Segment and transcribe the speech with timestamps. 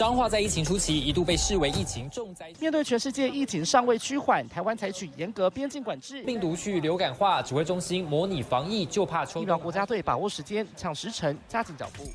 [0.00, 12.10] 彰化在疫情初期一度被视为疫情重灾区，面对全世界疫情尚未趋缓，台湾采取严格边境管制，病毒去流感化，指挥中心模拟防疫，就怕抽疫苗国家队把握时间，抢时辰，加紧脚步。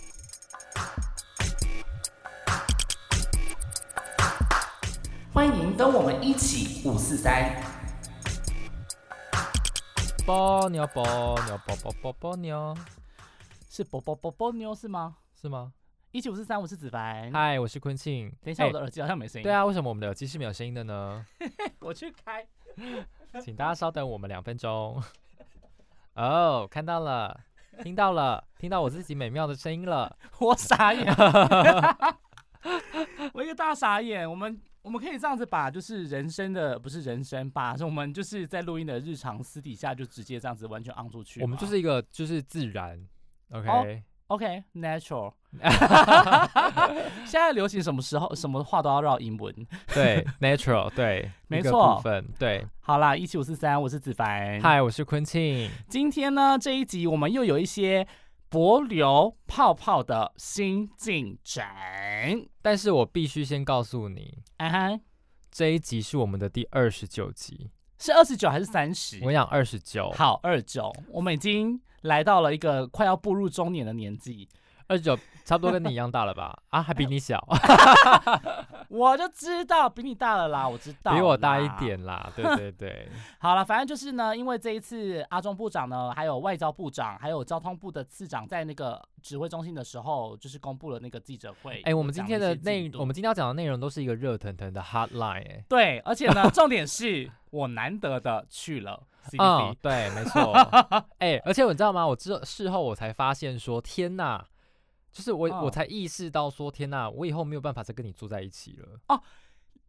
[5.31, 7.55] 欢迎跟我们一起五四三。
[10.25, 11.03] 波妞波
[11.45, 12.75] 妞波波波波妞，
[13.69, 15.17] 是波波波波妞是吗？
[15.39, 15.71] 是吗？
[16.15, 17.29] 一七五四三，我是子凡。
[17.33, 18.33] 嗨，我是坤庆。
[18.41, 19.43] 等一下，我的耳机好像没声音。
[19.43, 21.25] 对啊，为什么我们的耳机是没有声音的呢？
[21.81, 22.47] 我去开。
[23.43, 25.03] 请大家稍等我们两分钟。
[26.13, 27.37] 哦， 看到了，
[27.83, 30.17] 听到了，听到我自己美妙的声音了。
[30.39, 31.05] 我傻眼。
[33.33, 34.29] 我一个大傻眼。
[34.29, 41.41] 我们我们可以这样子把，就是人生的不是人生，把我们就是在录音的日常私底下就直接这样子完全昂出去。
[41.41, 43.05] 我们就是一个就是自然。
[43.51, 44.01] OK。
[44.27, 45.33] OK，natural。
[47.25, 49.53] 现在流行什么时候，什么话都要绕英文。
[49.93, 52.01] 对，natural，对， 没错。
[52.39, 54.59] 对，好啦，一七五四三，我是子凡。
[54.61, 55.69] 嗨，我是坤庆。
[55.87, 58.07] 今天呢，这一集我们又有一些
[58.49, 61.67] 博流泡泡的新进展。
[62.61, 64.99] 但是我必须先告诉你，啊哈，
[65.51, 67.69] 这一集是我们的第二十九集。
[67.99, 69.19] 是二十九还是三十？
[69.23, 70.11] 我讲二十九。
[70.11, 71.79] 好，二九，我们已经。
[72.05, 74.47] 来到了一个快要步入中年的年纪，
[74.87, 76.57] 二十九 差不多跟你一样大了吧？
[76.69, 77.39] 啊，还比你小，
[78.89, 83.09] 我就知道比你大了啦，我知道比我大一点啦，对对对。
[83.37, 91.81] 好了，反正就是呢，因为这一次阿中部长呢，还有外交部长，还有交通部的次长在那个指挥中心的时候，就是公布了那个记者会。
[91.85, 95.43] 哎，我们今天的内，我们今天要讲的内容都是一个热腾腾的 hotline。
[95.47, 99.03] 哎，对，而且呢，重点是我难得的去了。
[99.39, 100.53] 嗯，对，没错。
[101.17, 102.05] 哎，而且你知道吗？
[102.05, 104.45] 我之事后我才发现说，天哪，
[105.15, 108.99] 就是我我才意识到说，天哪，我以后没有办法再跟你住在一起了。
[109.07, 109.21] 哦。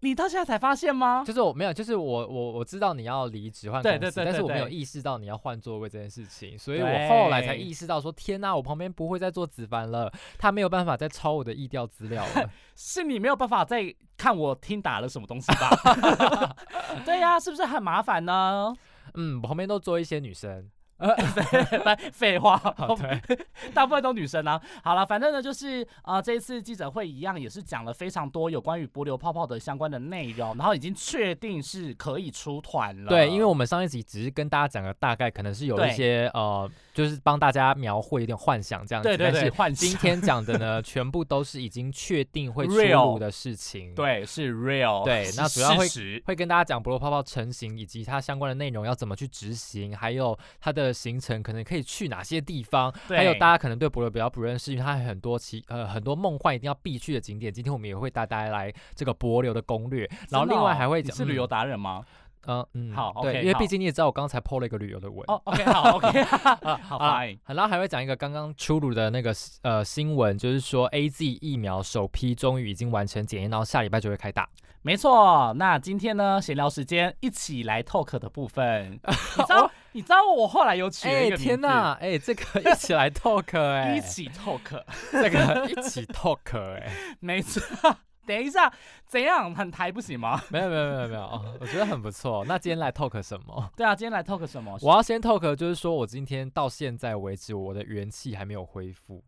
[0.00, 1.24] 你到现在才发现吗？
[1.26, 16.54] 就是我没有，就是我我我知道你要离职换公司，但是我没有意识到你要换座位这件事情，所以我后来才意识到说，天哪，我旁边不会再做子凡了，他没有办法再抄我的意调资料了， 是你没有办法再看我听打了什么东西吧？
[17.06, 18.76] 对呀，是不是很麻烦呢？
[19.14, 20.70] 嗯，我旁边都坐一些女生。
[20.98, 21.14] 呃，
[22.10, 22.56] 废废话，
[22.98, 23.38] 对，
[23.74, 24.60] 大部分都女生啊。
[24.82, 33.10] 好了，反正呢，就是呃，这一次记者会一样，也是讲了非常多有关于博流泡泡的相关的内容，然后已经确定是可以出团了。
[33.10, 39.08] 对，因为我们上一集只是跟大家讲了大概，可能是有一些呃，就是帮大家描绘一点幻想这样子。
[39.08, 39.88] 对对对，幻想。
[39.88, 43.94] 今天讲的呢，全部都是已经确定会出炉的事情。
[43.94, 45.04] 对，是 real。
[45.04, 45.86] 对，那主要会
[46.24, 50.85] 会跟大家讲博流泡泡成型以及它相关的内容要怎么去执行，还有它的。
[50.86, 52.92] 的行程可能可以去哪些地方？
[53.08, 57.52] 还有大家可能对博流比较不认识，因为它很多其呃很多梦幻一定要必去的景点。
[57.52, 62.04] 今天我们也会带大家来这个博流的攻略，然后另外还会讲是旅游达人吗？
[62.48, 65.24] 嗯嗯，好，对，因为毕竟你也知道，我刚才 PO 了一个旅游的文。
[65.26, 66.22] 哦，OK，好，OK，
[66.80, 67.00] 好，
[67.46, 74.48] 然后还会讲一个刚刚出炉的那个呃新闻，就是说 A Z 疫苗首批终于已经完成检验，然后下礼拜就会开打。
[74.82, 86.38] 没错，那今天呢闲聊时间一起来 talk 的部分，你知道你知道我后来有取了一个天哪，哎，这个一起来 talk， 哎，一起 talk，这个一起 talk，
[86.74, 87.96] 哎， 没错。
[88.26, 88.70] 等一下，
[89.06, 90.38] 怎样很台不行吗？
[90.50, 92.44] 没有没有没有没有，我觉得很不错。
[92.44, 93.70] 那今天来 talk 什么？
[93.74, 94.78] 对啊，今天来 talk 什么？
[94.82, 99.24] 我要先 talk，就是说我今天到现在为止，我的元气还没有恢复。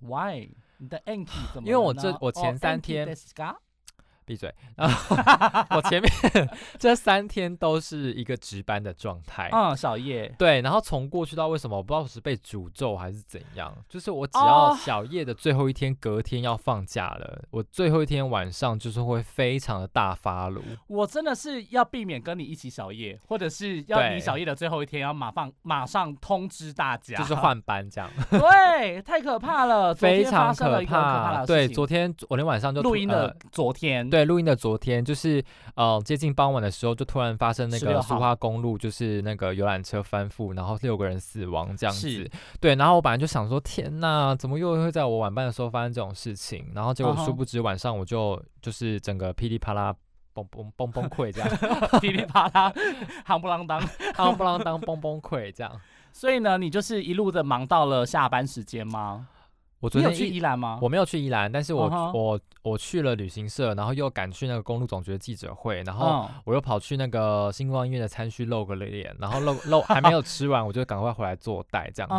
[0.00, 0.50] Why？
[0.76, 1.66] 你的 anti 怎么？
[1.66, 3.08] 因为我这我前三天。
[4.24, 4.52] 闭嘴！
[4.76, 5.16] 然后
[5.76, 6.10] 我前面
[6.78, 9.48] 这三天都是一个值班的状态。
[9.52, 10.32] 嗯，小叶。
[10.38, 20.62] 对，然后从过去到为什么我不知道是被诅咒还是怎样，就是我只要小叶的最后一天，隔天要放假了，我最后一天晚上就是会非常的大发炉。
[20.86, 28.10] 我真的是要避免跟你一起小夜，或者是要你小夜的最后一天要马放马上通知大家，就是换班这样。
[28.30, 31.44] 对，太可怕了，非常可怕。
[31.46, 34.08] 对，昨天昨天晚上就录音的昨天。
[34.12, 35.42] 对，录音的昨天就是，
[35.74, 42.30] 呃，接近傍晚的时候，就突然发生那个苏花公路，就是那个游览车翻覆，然后六个人死亡这样子。
[42.60, 46.70] 对，然后我本来就想说，天呐，怎么又会在我晚班的时候发生这种事情？
[46.74, 49.94] 然后结果殊不知晚上我就就是整个噼里啪啦
[50.34, 51.48] 崩崩崩崩溃这样，
[51.98, 52.70] 噼里啪啦，
[53.26, 53.80] 夯不啷当，
[54.12, 55.80] 夯不啷当，崩崩溃这样。
[56.12, 59.28] 所以呢，你就是一路的忙到了下班时间吗？
[59.82, 60.78] 我昨天去宜兰吗？
[60.80, 72.14] 我没有去宜兰，但是我我我去了旅行社，然后又赶去那个公路总局的记者会，然后我又跑去那个星光医院的餐区露个脸，然后露露 还没有吃完，我就赶快回来做带这样子，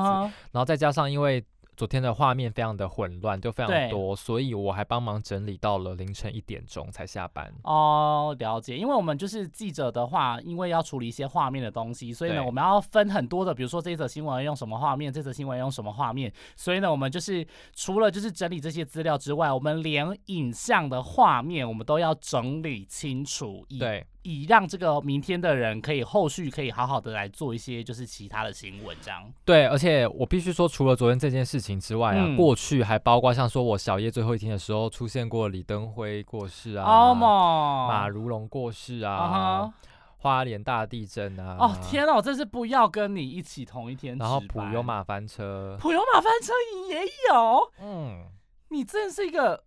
[0.52, 1.42] 然后再加上因为
[1.76, 7.52] 昨天的画面非常的混乱，就非常多，所以我还帮忙整理到了凌晨一点钟才下班。
[7.64, 8.78] 哦，了解。
[8.78, 23.66] 因为我们就是记者的话，因为要处理一些画面的东西，所以呢，我们要分很多的，比如说这一则新闻用什么画面，这则新闻用什么画面，所以呢，我们就是除了就是整理这些资料之外，我们连影像的画面我们都要整理清楚。
[23.80, 24.06] 对。
[24.24, 29.32] 以让这个明天的人可以后续可以好好的来做一些就是其他的新闻，这样。
[29.46, 39.74] 对，而且我必须说，除了昨天这件事情之外啊，过去还包括像说我小叶最后一天的时候出现过李登辉过世啊，马如龙过世啊，
[40.18, 41.58] 花莲大地震啊。
[41.60, 44.18] 哦天哪，我真是不要跟你一起同一天。
[44.18, 46.54] 然后普悠马翻车，普悠马翻车
[46.90, 47.72] 也有。
[47.82, 48.26] 嗯，
[48.70, 49.64] 你真的是一个，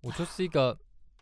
[0.00, 0.78] 我就是一个。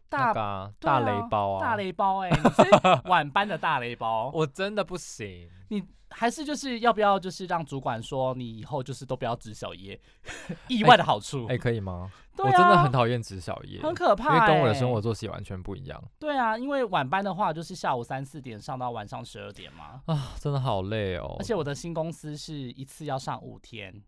[0.09, 1.61] 大大雷包啊！
[1.61, 5.49] 大雷包哎， 你是晚班的大雷包， 我真的不行。
[5.69, 10.01] 你还是就是要不要就是让主管说你以后就是都不要值小夜，
[10.69, 12.11] 意外的好处哎，可以吗？
[12.39, 16.03] 我真的很讨厌值小夜，很可怕，因为跟我的生活作息完全不一样。
[16.19, 21.37] 对啊，因为晚班的话就是下午三四点上到晚上十二点嘛，啊，真的好累哦。
[21.39, 24.03] 而且我的新公司是一次要上五天。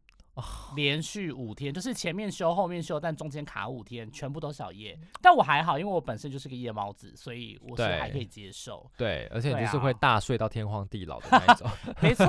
[0.75, 4.99] 连续五天，就是前面休后面休，但中间卡五天，全部都小夜。
[5.21, 8.89] 但我还好，因为我本身就是个夜猫子，所以我是还可以接受。
[8.97, 11.69] 对，而且你就是会大睡到天荒地老的那种。
[12.01, 12.27] 没错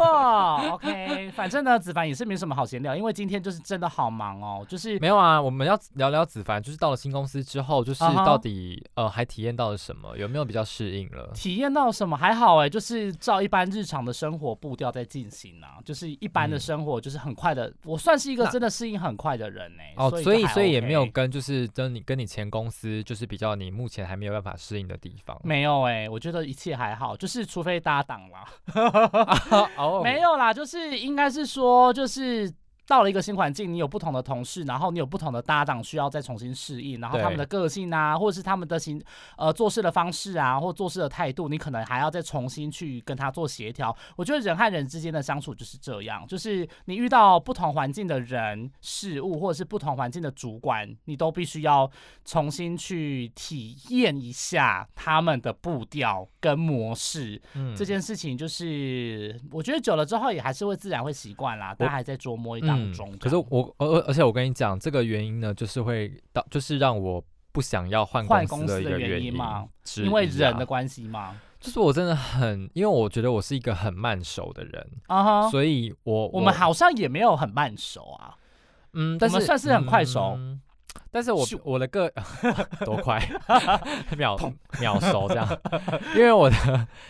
[0.73, 1.31] ，OK。
[1.31, 4.65] 反正呢，子凡也是没什么好闲聊，因为今天就是真的好忙哦。
[4.67, 10.17] 就是没有啊，我们要聊聊子凡，就是到了新公司之后，就是到底呃还体验到了什么？
[10.17, 11.31] 有没有比较适应了？
[11.33, 12.17] 体验到什么？
[12.17, 17.73] 还好哎，就是照一般日常的生活步调在进行啊，就是一般的生活，就是很快的。
[17.85, 19.83] 我算是一个真的适应很快的人呢。
[19.95, 25.39] 哦，所以所以也没有跟就是跟你跟你前公司就是比较，你目前还没有办法适应的地方。
[25.43, 28.45] 没有哎，我觉得一切还好，就是除非搭档啦。
[29.77, 32.51] 哦， 没有啦，就是应该是说就是。
[32.91, 39.01] 到了一个新环境，你有不同的同事，然后你有不同的搭档，需要再重新适应，然后他们的个性啊，或者是他们的行
[39.37, 43.95] 呃做事的方式啊，或做事的态度，你可能还要再重新去跟他做协调。
[44.17, 51.89] 我觉得人和人之间的相处就是这样，就是你遇到不同环境的人事物，或者是不同环境的主管，你都必须要
[52.25, 57.41] 重新去体验一下他们的步调跟模式。
[57.53, 62.80] 嗯，这件事情就是我觉得久了之后也还是会自然会习惯啦，大家还在琢磨一档。
[62.89, 69.67] 嗯，可是我而而且我跟你讲，这个原因呢，就是会到就是让我不想要换公司的原因嘛？
[69.97, 71.35] 因为人的关系嘛？
[71.59, 78.35] 就是我真的很，因为我觉得我是一个很慢熟的人啊哈，所以我我们好像也没有很慢熟啊，
[78.93, 80.37] 嗯，但是算是很快熟。
[81.11, 82.11] 但是我我的个
[82.85, 83.19] 多快？
[84.17, 84.37] 秒
[84.79, 85.47] 秒熟这样，
[86.15, 86.55] 因为我的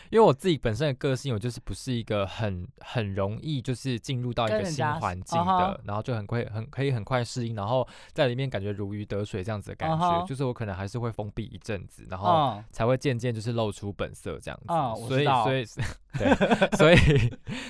[0.09, 12.27] 因为我自己本身的个性，我就是不是一个很很容易就是进入到一个新环境的，然后就很快很可以很快适应，然后在里面感觉如鱼得水这样子的感觉，就是我可能还是会封闭一阵子，然后
[12.71, 14.73] 才会渐渐就是露出本色这样子，
[15.07, 15.65] 所以所以
[16.17, 16.97] 对，所以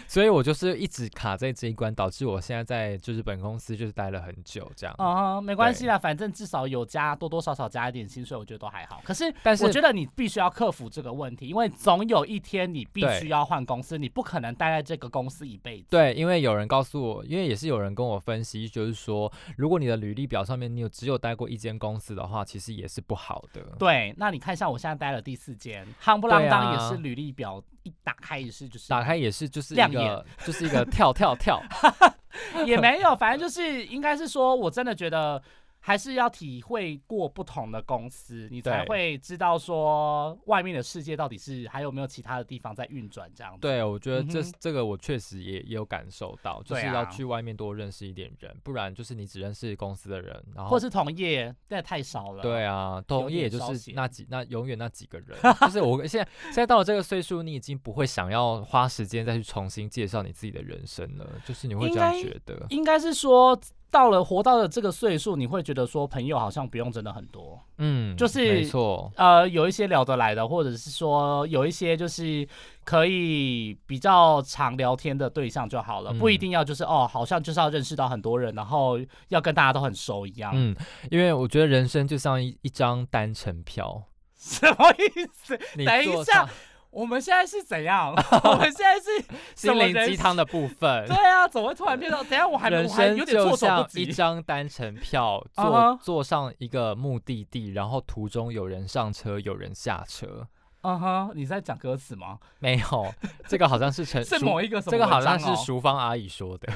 [0.07, 5.97] 所以我就是一直卡在这一关，导致我现在在就是本公司就是待了很久这样，哦，没关系啦。
[5.97, 9.01] 反正至少有加多多少少加一点薪水，我觉得都还好。
[9.03, 15.87] 可是，但是我觉得你必须要克服这个问题，因为总有一天你必须要换公司，你不可能待在这个公司一辈子。
[15.89, 23.61] 对，因为有人告诉我，因为也是有人跟我分析，就是说，如果你的履历表上面你有只有待过一间公司的话，其实也是不好的。
[23.77, 31.61] 对，那你看像我现在待了第四间，夯不啷当也是履历表一打开也是就是打开也是就是一个就是一个跳跳跳，
[32.66, 35.42] 也没有，反正就是应该是说我真的觉得。
[35.83, 43.57] 还是要体会过不同的公司，你才会知道说外面的世界到底是还有没有其他的地方在运转这样。
[43.59, 52.44] 对，我觉得这这个我确实也也有感受到，就是要去外面多认识一点人，不然就是你只认识公司的人，然后或是同业，那太少了。
[52.44, 62.68] 对啊，同业也就是那几那永远那几个人， 就是我现在现在到了这个岁数，你已经不会想要花时间再去重新介绍你自己的人生了，就是你会这样觉得？
[62.69, 63.59] 应该是说。
[63.92, 72.48] 到了活到了这个岁数，你会觉得说朋友好像不用真的很多，嗯，就是没错，呃，有一些聊得来的，或者是说有一些就是
[72.86, 80.54] 可以比较常聊天的对象就好了，不一定要就是哦，好像就是要认识到很多人，然后要跟大家都很熟一样。
[80.56, 80.74] 嗯，
[81.10, 84.04] 因为我觉得人生就像一一张单程票，
[84.40, 85.60] 什么意思？
[85.76, 86.50] 等一下。
[86.92, 88.14] 我们现在是怎样？
[88.44, 91.07] 我们现在是心灵鸡汤的部分。
[91.07, 92.21] 对啊，怎么会突然变到？
[92.24, 100.48] 等下我还人生就像一张单程票，坐坐上一个目的地，然后途中有人上车，有人下车。
[100.83, 102.40] 嗯哼，你在讲歌词吗？
[102.60, 103.14] 没有，
[103.48, 104.92] 这个好像是陈 是某一个什么？
[104.92, 106.68] 这个好像是淑芳阿姨说的。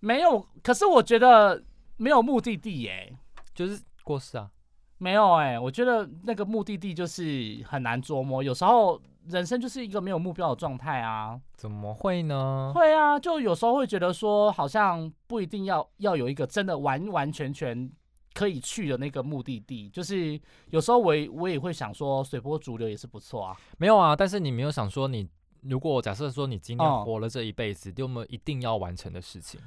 [0.00, 1.62] 没有，可是我觉得
[1.96, 3.14] 没有目的地耶，
[3.54, 4.50] 就是过世啊。
[4.98, 11.40] 没有哎，我觉得那个目的地就是很难琢磨，有时候人生就是一个没有目标的状态啊。
[11.54, 12.72] 怎么会呢？
[12.74, 17.90] 会啊，就有时候会觉得说，好像不一定要要有一个真的完完全全
[18.34, 23.56] 可以去的那个目的地，就是有时候我我也会想说，随波逐流也是不错啊。
[23.78, 25.28] 没有啊，但是你没有想说，你
[25.60, 29.60] 如果假设说你今天活了这一辈子，有没有一定要完成的事情？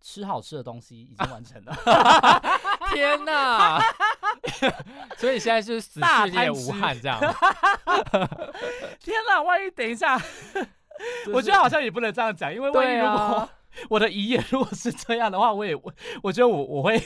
[0.00, 1.74] 吃好吃的东西已经完成了，
[2.94, 3.80] 天哪！
[5.16, 7.18] 所以现在就是死去也无憾这样。
[9.00, 10.20] 天哪，万一等一下，
[11.32, 13.48] 我觉得好像也不能这样讲，因为万一如果
[13.90, 16.98] 我的遗言如果是这样的话，我也我我觉得我我会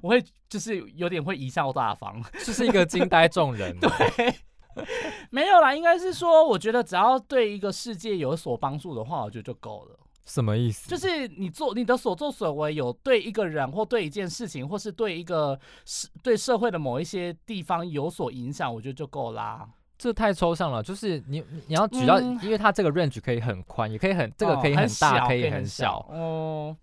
[0.00, 3.76] 我会就是有点会贻笑大方，就是一个惊呆众人。
[3.80, 4.34] 对，
[5.30, 9.98] 没有啦，应该是说，我觉得只要对一个世界有所帮助的话，我觉得就够了。
[10.24, 10.88] 什么意思？
[10.88, 19.68] 就是你做你的所作所为有对一个人或对一件事情，或是对一个社对社会的某一些地方有所影响，我觉得就够啦。
[19.98, 25.98] 这太抽象了，就是你你要举到，因为它这个 range 可以很宽，也可以很这个可以很大，可以很小。
[26.10, 26.76] 哦，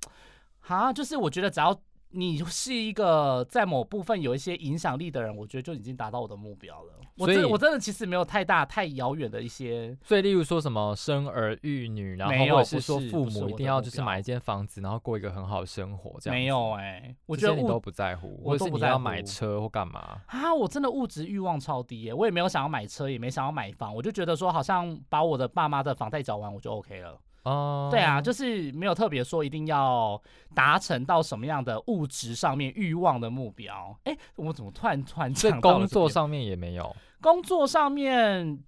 [0.60, 1.78] 好，就是我觉得只要。
[2.12, 6.94] 你是一个在某部分有一些影响力的人，我觉得就已经达到我的目标了。
[7.18, 9.96] 所以，我真的其实没有太大、太遥远的一些。
[10.02, 20.54] 所以，例如说什么生儿育女，然后或者是说父母一定要就是买一间房子，然后过一个很好的生活，这样没有哎，我觉得你都不在乎，或者是你要买车或干嘛啊？
[20.54, 27.20] 我真的物质欲望超低耶，我也没有想要买车，也没想要买房，我就觉得说好像把我的爸妈的房贷缴完，我就 OK 了。
[27.44, 30.22] 哦，对啊，就是没有特别说一定要
[30.54, 33.98] 达成到什么样的物质上面欲望的目标。
[34.04, 38.60] 哎，我怎么突然突然这工作上面也没有，工作上面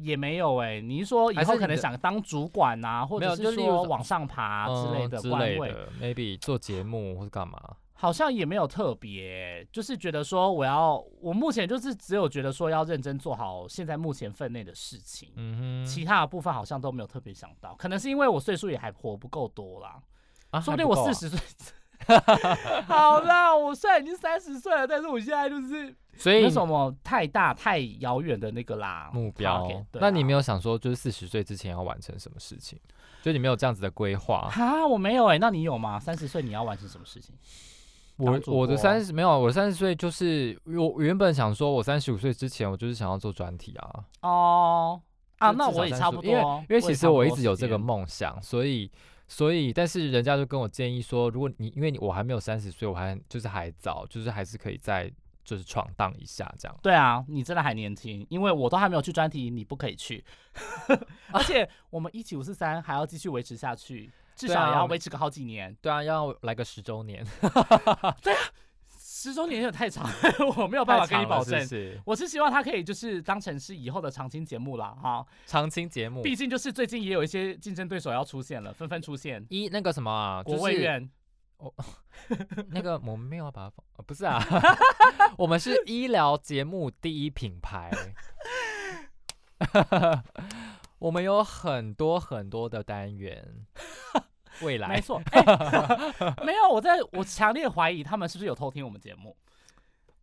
[0.00, 0.80] 也没有哎。
[0.80, 7.58] 你是说以后可能想当主管啊，或者是说往上爬之类的官位？Maybe 做节目或是干嘛？
[8.00, 20.00] 好像也没有特别，就是觉得说我要，我目前就是只有觉得说要认真做好现在目前分内的事情，嗯哼，其他的部分好像都没有特别想到，可能是因为我岁数也还活不够多啦，
[20.50, 21.40] 啊，说不定我四十岁，
[22.86, 32.78] 好啦，我虽然已经三十岁了，但是我现在就是所以没什么太大太遥远的那个啦目标，那你没有想说就是四十岁之前要完成什么事情？
[33.22, 34.86] 就你没有这样子的规划啊？
[34.86, 35.98] 我没有哎，那你有吗？
[35.98, 37.34] 三十岁你要完成什么事情？
[38.18, 44.04] 我我的三十没有，我三十岁就是我原本想说，我三十五岁之前，我就是想要做专题啊。
[44.22, 45.00] 哦
[45.38, 48.90] 啊，那我也差不多，因为因为其实我一直有这个梦想，所以
[49.28, 55.08] 所以但是人家就跟我建议说，如果你因为我还没有三十岁，我还就是还早，就是还是可以再
[55.44, 56.76] 就是闯荡一下这样。
[56.82, 60.24] 对啊，你真的还年轻，因为我都还没有去专题，你不可以去，
[61.32, 64.10] 而且我们一起五四三还要继续维持下去。
[64.38, 65.76] 至少也要维持个好几年。
[65.82, 67.26] 对啊，要来个十周年。
[68.22, 68.38] 对啊，
[69.00, 70.08] 十周年有点太长，
[70.56, 71.60] 我没有办法跟你保证。
[72.04, 75.26] 我是希望它可以就是当成是以后的常青节目了哈。
[75.44, 79.44] 常青节目，毕竟就是最近也有一些竞争对手要出现了，纷纷出现。
[79.50, 81.10] 一那个什么国卫院，
[81.56, 81.74] 哦，
[82.70, 84.40] 那个我们没有把它放，不是啊，
[85.36, 87.90] 我们是医疗节目第一品牌。
[91.00, 93.66] 我们有很多很多的单元。
[94.62, 95.20] 未来没错，
[96.44, 99.36] 没有我在我强烈怀疑他们是不是有偷听我们节目。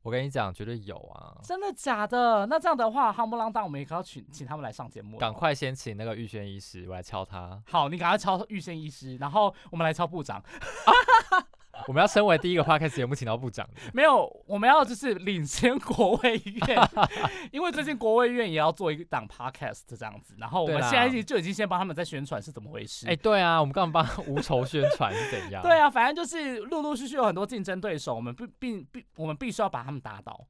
[0.01, 1.35] 我跟你讲，绝对有啊！
[1.41, 2.45] 真的假的？
[2.45, 5.17] 那这样的话，夯不啷当，我们也可要请请他们来上节目。
[5.17, 7.59] 赶快先请那个玉轩医师，我来敲他。
[7.65, 10.39] 好，你赶快敲玉轩医师，然后我们来敲部长。
[11.87, 16.89] 我们要成为第一个 podcast 节目请到部长， 没有，我们要就是领先国卫院，
[17.51, 23.07] 因为最近国卫院也要做一档 podcast 这样子，然后我们现在就已经先帮他们在宣传是怎么回事。
[23.07, 25.61] 哎，对啊，我们刚刚帮无仇宣传是怎样？
[25.61, 30.47] 对啊，反正就是陆陆续续有很多竞争对手，我们必必必我们必须要把他们打倒。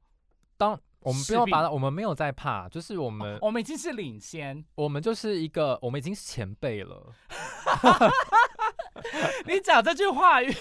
[0.58, 7.12] 当我们不要把我们没有在怕，就是我们我们已经是领先，我们就是一个我们已经是前辈了。
[9.46, 10.52] 你讲这句话，玉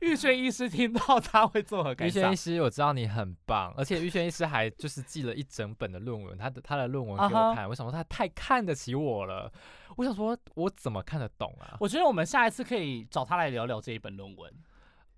[0.00, 2.22] 玉轩医师听到他会作何感想？
[2.22, 7.68] 玉轩医师，我知道你很棒，而且玉轩医师还就是寄了一整本的论文，他的他的论文给我看。
[7.68, 9.52] 我想说他太看得起我了，
[9.96, 11.76] 我想说我怎么看得懂啊？
[11.80, 14.52] 我觉得我们下一次可以找他来聊聊这一本论文。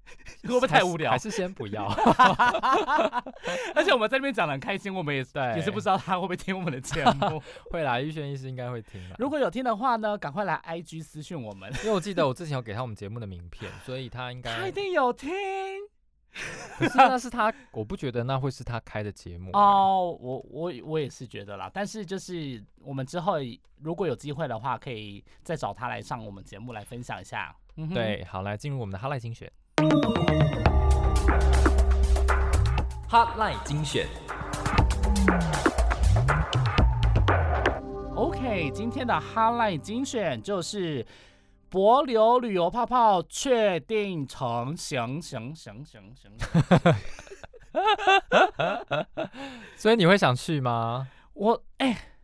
[0.46, 1.10] 会不会太无聊？
[1.10, 1.86] 还是先不要。
[3.74, 7.42] 而且我们在那边讲的很开心，我们也对也是不知道他会不会听我们的节目。
[7.70, 9.16] 会啦，玉轩医师应该会听的。
[9.18, 11.72] 如果有听的话呢，赶快来 IG 私讯我们。
[11.82, 15.30] 因为我记得我之前有给他我们节目的名片，所以他应该他一定有听。
[16.76, 20.16] 可是那是他，我不觉得那会是他开的节目哦。
[20.20, 23.36] 我我我也是觉得啦，但是就是我们之后
[23.80, 27.56] 如果有机会的话，可以再找他来上我们节目来分享一下。
[27.94, 29.50] 对，好，来进入我们的哈赖精选。
[33.10, 34.06] Hotline 精选。
[38.14, 41.06] OK，今天的 Hotline 精选就是
[41.68, 46.30] 博流旅游泡泡确定成行，行行行行。
[49.76, 51.08] 所以你会想去吗？
[51.34, 52.15] 我哎。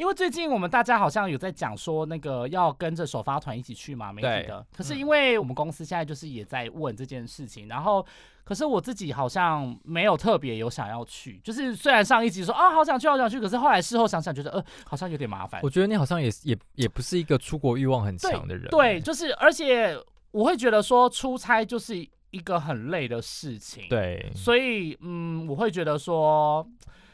[0.00, 4.66] 因为最近我们大家好像有在讲说那个要跟着首发团一起去嘛，媒体的。
[4.74, 8.04] 可是因为我们公司现在就是也在问这件事情，然后
[8.42, 11.38] 可是我自己好像没有特别有想要去。
[11.44, 15.60] 就是虽然上一集说啊好想去好想去，可是后来事后想想觉得呃好像有点麻烦。
[15.62, 18.70] 我觉得你好像也也也不是一个出国欲望很强的人。
[18.70, 19.94] 对，就是而且
[20.30, 21.94] 我会觉得说出差就是
[22.30, 23.84] 一个很累的事情。
[23.90, 26.66] 对，所以嗯我会觉得说。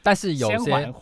[0.06, 0.94] 但是有些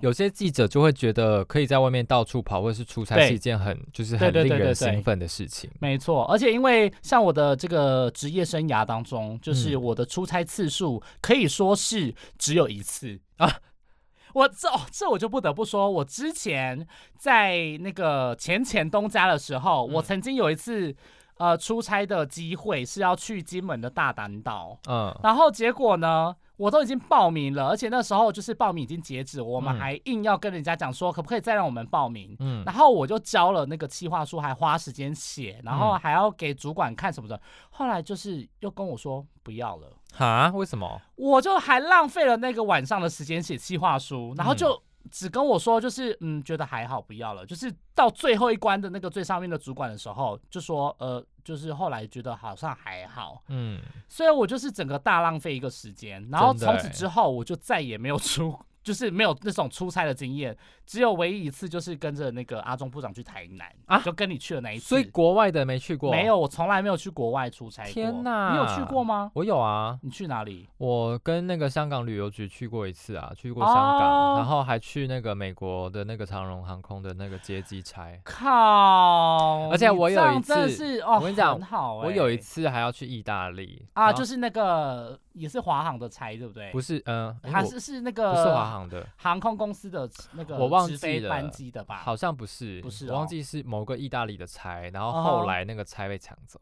[0.00, 5.70] 有些记者就会觉得可以在外面到处跑，或者是出差是一件很就是很令人兴奋的事情。
[5.78, 13.58] 没错，而且因为像我的这个职业生涯当中，就是我的出差次数可以说是只有一次啊。
[14.32, 16.86] 我这哦这我就不得不说，我之前
[17.18, 20.96] 在那个前前东家的时候，我曾经有一次
[21.38, 26.36] 呃出差的机会是要去金门的大胆岛，嗯，然后结果呢？
[26.58, 32.34] 我都已经报名了，而且那时候就是报名已经截止，我们还硬要跟人家讲说可不可以再让我们报名。
[32.38, 37.38] 嗯，然后我就交了那个企划书，还花时间写，然后还要给主管看什么的。
[37.68, 39.92] 后来就是又跟我说不要了。
[40.14, 40.50] 哈？
[40.54, 40.98] 为什么？
[41.16, 44.82] 我就还浪费了那个晚上的时间写企划书，然后就。
[45.10, 47.44] 只跟我说，就是嗯，觉得还好，不要了。
[47.44, 53.80] 就是到最后一关的那个最上面的主管的时候，就说呃，就是后来觉得好像还好，嗯。
[54.08, 58.58] 所以我就是整个大浪费一个时间，然后从此之后我就再也没有出。
[58.86, 64.86] 就是没有那种出差的经验，只有唯一一次就是跟着那个阿中部长去台南啊，就跟你去了那一次。
[64.86, 66.12] 所以国外的没去过？
[66.12, 67.82] 没有，我从来没有去国外出差。
[67.84, 69.30] 天哪，你有去过吗？
[69.34, 69.98] 我有啊。
[70.02, 70.68] 你去哪里？
[70.78, 78.16] 我跟那个香港旅游局去过一次啊，去过香港，然后还去那个美国的那个长荣航空的那个接机差。
[78.24, 79.68] 靠！
[79.70, 81.58] 而且我有一次是哦，我跟你讲，
[81.96, 85.18] 我有一次还要去意大利啊，就是那个。
[85.36, 86.72] 也是华航的差，对不对？
[86.72, 91.96] 不是，嗯，还是是那个不是华航的航空公司的那个我忘记了班机的吧？
[92.04, 96.60] 好像不是，不是，我忘记是某个意大利的差，然后后来那个差被抢走。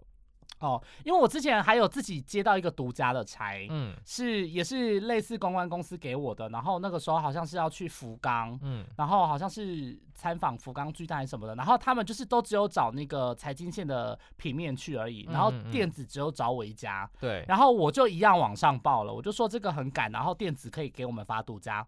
[0.60, 21.86] 哦，因为我之前还有自己接到一个独家的差，嗯，是也是类似公关公司给我的，然后那个时候好像是要去福冈，嗯，然后好像是参访福冈巨蛋什么的，然后他们就是都只有找那个财经线的平面去而已，然后电子只有找我一家，对，然后我就一样往上报了，我就说这个很赶，然后电子可以给我们发独家，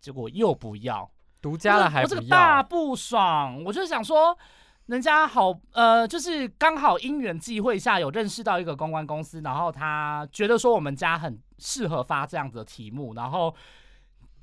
[0.00, 1.10] 结果又不要
[1.42, 4.34] 独家了，还我这个大不爽，我就想说。
[4.86, 13.54] 人家好，呃，就是刚好因缘际会下有认识到一个公关公司，然后他觉得说我们家很适合发这样子的题目，然后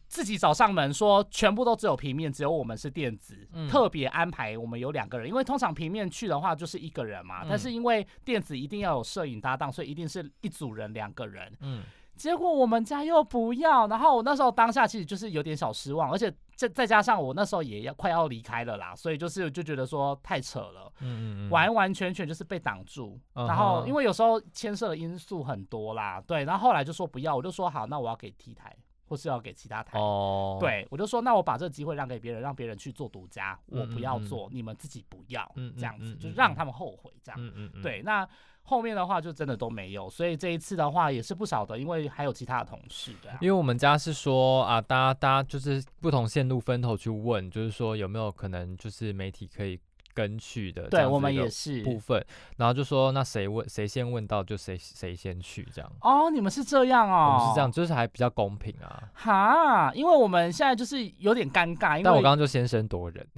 [0.08, 11.54] 自己找上门说全部都只有平面，只有我们是电子，特别安排我们有两个人，因为通常平面去的话就是一个人嘛，但是因为电子一定要有摄影搭档，所以一定是一组人两个人。
[11.60, 11.84] 嗯。
[12.16, 23.18] 结果我们家又不要，然后我那时候当下其实就是有点小失望，而且再再加上我那时候也要快要离开了啦，所以就是就觉得说太扯了，嗯嗯完完全全就是被挡住。
[23.34, 28.76] 然后因为有时候牵涉的因素很多啦，对，然后后来就说不要，我就说好，那我要给 T 台，
[29.08, 29.98] 或是要给其他台。
[29.98, 37.40] 哦，对，我就说那我把这个机会让给别人，让别人去做独家，我不要做，你们自己不要，这样子就让他们后悔，这样。
[37.42, 37.82] 嗯嗯嗯。
[37.82, 38.28] 对，那。
[38.70, 43.32] 后面的话就真的都没有，所以这一次的话也是不少的，因为还有其他的同事的。
[43.42, 49.80] 因为我们家是说啊，大家大家就是不同线路分头去问，就是说有没有可能就是媒体可以
[50.14, 50.88] 跟去的。
[50.90, 52.24] 对，我们也是部分，
[52.58, 55.92] 然后就说那谁问谁先问到就谁谁先去这样。
[56.02, 59.10] 哦，你们是这样哦，我们是这样，就是还比较公平啊。
[59.16, 63.28] 哈，因为我们现在就是有点尴尬，但我刚刚就先声夺人。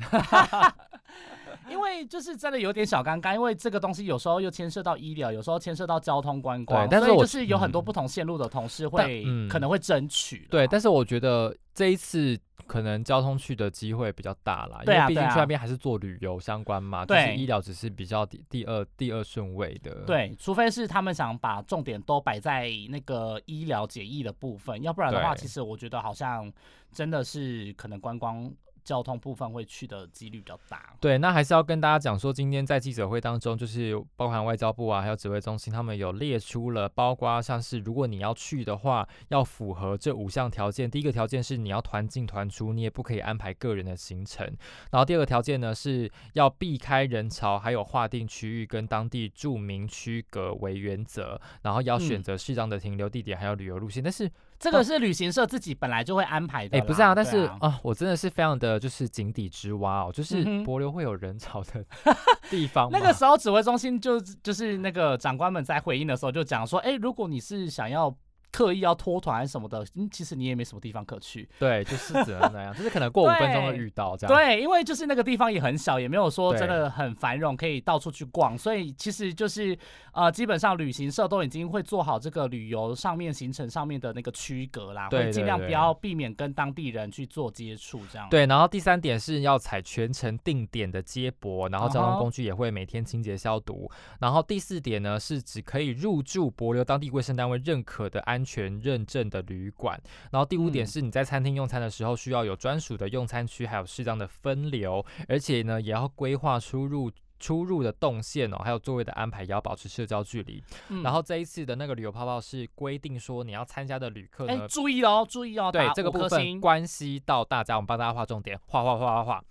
[1.69, 10.47] 因为就是真的有点小尴尬，因为这个东西有时候又牵涉到医疗，有时候牵涉到交通观光，但是我就是有很多不同线路的同事会可能会争取。
[10.49, 20.03] 对，但是我觉得这一次可能交通去的机会比较大啦，因为毕竟去那边还是做旅游相关嘛，就是医疗只是比较第第二第二顺位的。
[20.05, 26.51] 对，除非是他们想把重点都摆在那个医疗检疫的部分，要不然的话，其实我觉得好像
[26.91, 28.51] 真的是可能观光。
[28.83, 30.95] 交通部分会去的几率比较大。
[30.99, 40.89] 对，那还是要跟大家讲说，今天在记者会当中，就是包含外交部啊，还有指挥中心，他们有列出了，包括像是如果你要去的话，要符合这五项条件。
[40.89, 44.45] 第一个条件是你要团进团出，你也不可以安排个人的行程。
[44.91, 54.03] 然后第二个条件呢，是要避开人潮，还有划定区域跟当地著名区隔为原则，然后要选择适当的停留地点，还有旅游路线。
[54.03, 54.29] 但是
[54.61, 56.77] 这个是旅行社自己本来就会安排的。
[56.77, 61.83] 哎，不是啊，但是啊，我真的是非常的就是井底之蛙哦，就是柏流会有人潮的
[62.49, 62.89] 地方。
[62.91, 68.15] 那个时候指挥中心就就是那个长官们在回应的时候就讲说，哎，如果你是想要。
[68.51, 71.47] 刻意要拖团什么的，嗯，其实你也没什么地方可去。
[71.57, 74.35] 对，就是只能那样， 就是可能过五分钟会遇到这样。
[74.35, 78.57] 对，因为就是那个地方也很小，也没有说真的很繁荣，可以到处去逛。
[78.57, 79.77] 所以其实就是
[80.11, 88.27] 呃，基本上旅行社都已经会做好这个旅游上面行程上面的那个区隔啦，会尽量不要避免跟当地人去做接触这样。
[88.29, 93.89] 对，然后第三点是要采全程定点的接驳，然后交通工具也会每天清洁消毒。
[94.19, 98.40] 然后第四点呢是只可以入住博流当地卫生单位认可的安。
[98.41, 100.01] 安全认证的旅馆，
[100.31, 110.63] 然后第五点是你在餐厅用餐的时候需要有专属的用餐区，还有适当的分流，而且呢也要规划出入出入的动线哦，还有座位的安排也要保持社交距离。
[111.03, 119.43] 然后这一次的那个旅游泡泡是规定说你要参加的旅客呢，注意哦，注意哦，对这个部分关系到大家，我们帮大家画重点，画画画画画。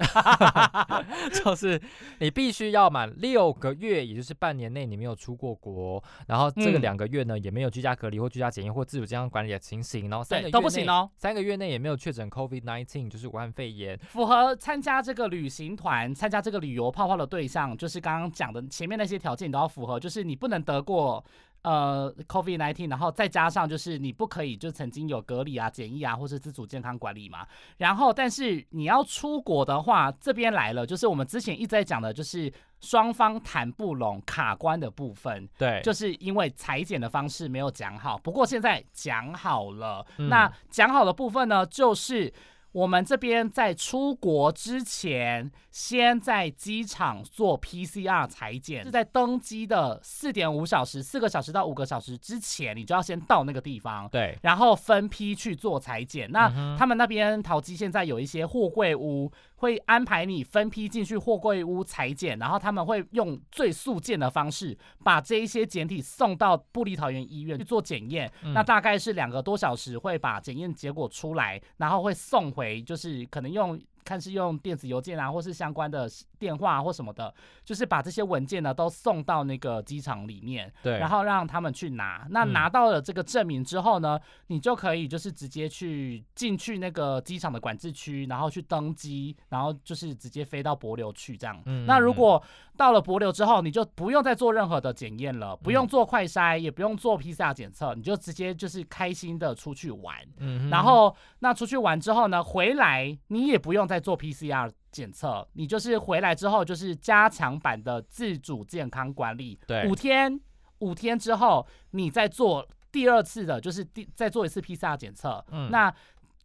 [1.32, 1.80] 就是
[2.18, 21.24] 你必须要满六个月，也就是半年内你没有出过国，然后这个两个月呢也没有居家隔离或居家检疫或自主健康管理的情形，然后三个月都不行哦，三个月内也没有确诊 COVID nineteen，就是武汉肺炎，符合参加这个旅行团、参加这个旅游泡泡的对象，就是刚刚讲的前面那些条件你都要符合，就是你不能得过。
[21.62, 27.46] 呃，COVID nineteen，然后再加上就是你不可以就曾经有隔离啊、检疫啊，或是自主健康管理嘛。
[27.76, 35.48] 然后，但是你要出国的话，这边来了，就是我们之前一直在讲的，就是双方谈不拢卡关的部分。
[35.58, 38.16] 对，就是因为裁剪的方式没有讲好。
[38.16, 42.32] 不过现在讲好了，那讲好的部分呢，就是。
[42.72, 56.30] 我们这边在出国之前，先在机场做 PCR 裁剪，是在登机的四点五小时、四个小时到五个小时之前，你就要先到那个地方，对，然后分批去做裁剪。
[56.30, 59.30] 那他们那边淘机现在有一些货柜屋。
[59.60, 73.80] 会安排你分批进去货柜屋裁剪，然后他们会用最速件的方式把这一些检体送到布里桃园医院去做检验，那大概是两个多小时会把检验结果出来，然后会送回，就是可能用。
[74.02, 77.32] 看是用电子邮件啊，或是相关的电话或什么的，
[77.64, 82.26] 就是把这些文件呢都送到那个机场里面，对，然后让他们去拿。
[82.30, 91.62] 那拿到了这个证明之后呢，你就可以就是直接去进去那个机场的管制区，然后去登机，然后就是直接飞到博流去这样。
[91.86, 92.42] 那如果
[92.80, 100.16] 到了博流之后，你就不用再做任何的检验了，不用做快筛，也不用做 PCR 检测，你就直接就是开心的出去玩。
[100.38, 109.60] 嗯，然后那出去玩之后呢，回来你也不用再做 PCR 检测，你就是回来之后就是加强版的自主健康管理。
[109.66, 110.40] 对，五天，
[110.78, 115.44] 五天之后你再做第二次的，就是第再做一次 PCR 检测。
[115.50, 115.94] 嗯，那。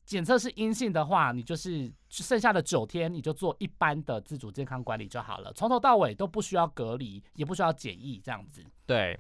[0.05, 8.63] 检测是阴性的话，你就是剩下的九天，你就做一般的自主健康管理就好了，从头到尾都不需要隔离，也不需要检疫，这样子。
[8.85, 9.19] 对，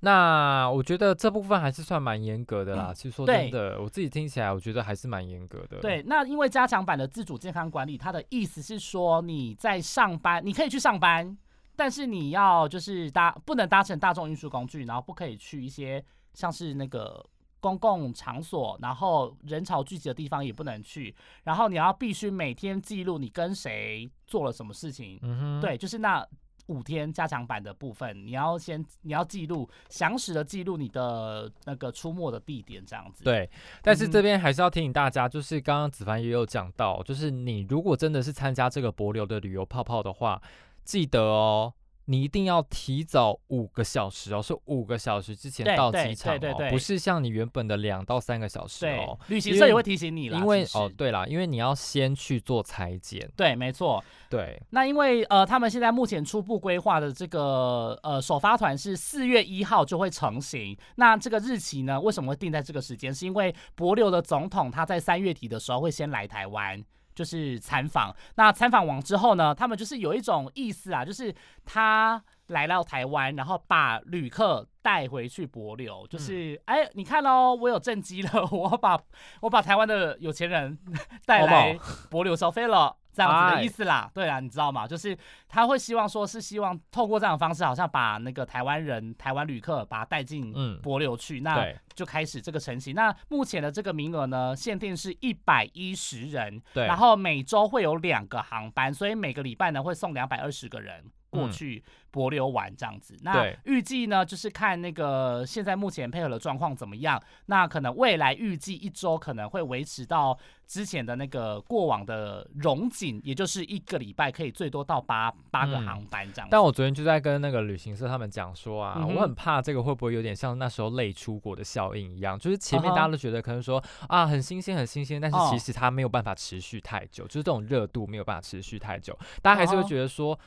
[0.00, 2.92] 那我觉得这部分还是算蛮严格的啦。
[2.92, 5.78] 其实说真的，我自己听起来，我觉得还是蛮严格的。
[5.80, 11.34] 对，那因为加强版的自主健康管理，它的意思是说你在上班，你可以去上班，
[11.74, 17.24] 但是你要就是搭不能搭乘大众运输工具，然后不可以去一些像是那个。
[17.62, 21.14] 公共场所，然后人潮聚集的地方也不能去。
[21.44, 25.16] 然后你要必须每天记录你跟谁做了什么事情。
[25.22, 26.26] 嗯哼，对，就是那
[26.66, 33.22] 五天加强版的部分，你要先你要记录详实的记录你的那个出没的地点，这样子。
[33.22, 33.48] 对，
[33.80, 40.42] 但是这边还是要提醒大家，就是刚刚子凡也有讲到，就是你如果真的是参加这个博流的旅游泡泡的话，
[40.82, 41.72] 记得哦。
[42.06, 49.18] 你一定要提早五个小时哦，是五个小时之前到机场哦，不是像你原本的两到三个小时哦。
[49.28, 53.30] 旅行社也会提醒你啦，因为哦，对啦，因为你要先去做裁剪。
[53.36, 54.02] 对，没错。
[54.28, 60.76] 对，那因为呃，他们现在目前初步规划的这个呃首发团是四月一号就会成型。
[60.96, 63.14] 那这个日期呢，为什么会定在这个时间？
[63.14, 66.82] 是因为博流的总统他在三月底的时候会先来台湾。
[67.14, 78.98] 就是参访，那参访完之后呢，他们就是有一种意思啊，就是他来到台湾，然后把旅客带回去博流，就是哎，你看哦，我有正机了， 我把
[79.40, 80.78] 我把台湾的有钱人
[81.26, 81.78] 带来
[82.10, 82.96] 博流消费了。
[83.14, 84.86] 这样子的意思啦，对啊，你知道吗？
[84.86, 85.14] 就是
[85.46, 90.50] 他会希望说，是希望透过这样的方式，好像把那个台湾人、台湾旅客把他带进
[90.80, 91.62] 博流去，那
[91.94, 92.94] 就开始这个成型。
[92.94, 103.16] 那目前的这个名额呢，限定是一百一十人，对，然后每周会有两个航班，所以每个礼拜呢会送两百二十个人过去博流玩这样子。
[103.22, 110.38] 那预计呢，就是看那个现在目前配合的状况怎么样，那可能未来预计一周可能会维持到。
[110.64, 116.48] 之前的那个过往的融景，也就是一个礼拜可以最多到八八个航班这样。
[116.50, 130.38] 但我昨天就在跟那个旅行社他们讲说啊，我很怕这个会不会有点像那时候累出国的效应一样，就是前面大家都觉得可能说啊很新鲜很新鲜，但是其实它没有办法持续太久，就是这种热度没有办法持续太久，大家还是会觉得说。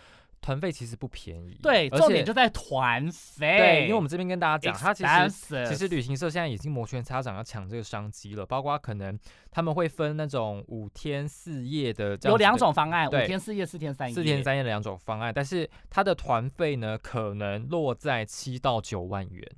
[0.42, 3.58] 团费其实不便宜，对，重点就在团费。
[3.58, 9.18] 对，因为我们这边跟大家讲，它其实其实旅行社现在已经摩拳擦掌要抢这个商机了，包括可能
[9.50, 19.52] 他们会分那种五天四夜的，有两种方案，五天四夜、四天三夜、四天三夜的两种方案，但是它的团费呢，可能落在七到九万元。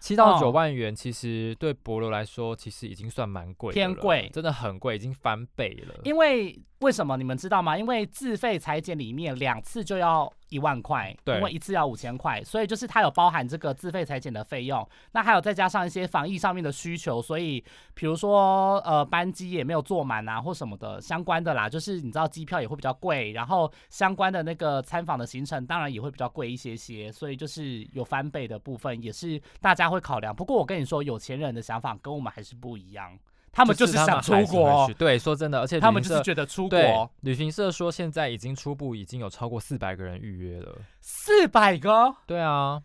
[0.00, 5.94] 七到九万元，其实对博罗来说，其实已经算蛮贵，偏贵，真的很贵，已经翻倍了。
[6.04, 7.76] 因为为什么你们知道吗？
[7.76, 10.32] 因为自费裁剪里面两次就要。
[10.50, 17.62] 一万块，因为一次要五千块，所以就是它有包含这个自费裁剪的费用，那还有再加上一些防疫上面的需求，所以
[17.94, 30.34] 比如说呃班机也没有坐满啊或什么的相关的啦，就是你知道机票也会比较贵，然后相关的那个参访的行程当然也会比较贵一些些，所以就是有翻倍的部分也是大家会考量。
[30.34, 33.18] 不过我跟你说，有钱人的想法跟我们还是不一样。
[33.58, 37.10] 他们就是想出国，对，说真的，而且他们就是觉得出国。
[37.22, 42.14] 旅行社说现在已经初步已经有超过四百个人预约了，四百个？
[42.26, 42.80] 对啊，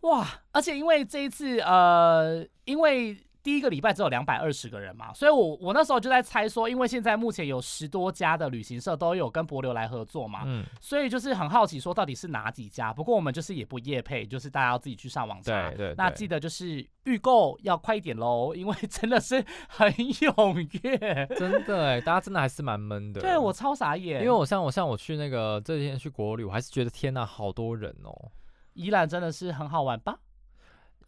[0.00, 0.28] 哇！
[0.52, 3.16] 而且因为这一次，呃，因为。
[3.48, 12.92] 第一个礼拜只有两百二十个人嘛，所以我我那时候就在猜说，因为现在目前有十多家的旅行社都有跟博流来合作嘛，嗯，所以就是很好奇说到底是哪几家。
[12.92, 15.70] 不过我们就是也不夜配，就是大家要自己去上网查。
[15.70, 15.94] 对对。
[15.96, 23.22] 那记得就是预购要快一点喽，因为真的是很踊跃，真的哎，大家真的还是蛮闷的。
[23.22, 28.30] 对我超傻眼，因为我像我像我去那个这几天去国旅，我还是觉得天呐，好多人哦。
[28.74, 30.18] 宜兰真的是很好玩吧？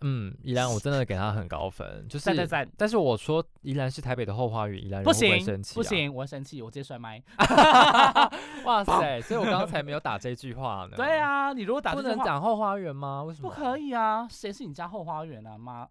[0.02, 2.30] 嗯，宜兰我真的给他很高分，就是。
[2.76, 7.22] 但是我说宜兰是台北的后花园，宜兰人不会生气，不行，我会生气，我直接摔麦。
[8.64, 9.20] 哇塞！
[9.22, 10.96] 所以我刚才没有打这句话呢。
[10.98, 13.22] 对啊，你如果打不能讲后花园吗？
[13.22, 14.26] 为什么不可以啊？
[14.30, 15.58] 谁是你家后花园啊？
[15.58, 15.86] 妈，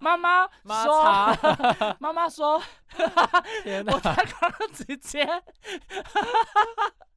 [0.00, 0.48] 妈妈
[0.84, 1.04] 说，
[2.00, 2.60] 妈妈说，
[3.62, 3.94] 天哪！
[3.94, 5.26] 我刚刚直接。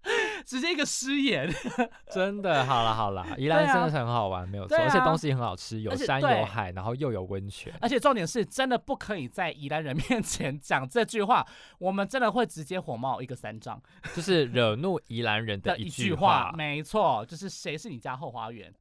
[0.45, 1.49] 直接一个失言，
[2.11, 11.45] 真的，好了好了，宜兰真的是很好玩，没有错，而且东西很好吃，有山有海，然后又有温泉，而且重点是真的不可以在宜兰人面前讲这句话，
[11.77, 13.81] 我们真的会直接火冒一个三丈，
[14.15, 18.73] 就是惹怒宜兰人的一句话，没错，就是谁是你家后花园？